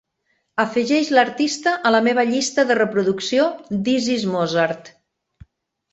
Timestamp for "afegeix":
0.61-1.11